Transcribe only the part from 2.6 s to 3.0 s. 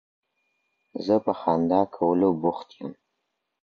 یم.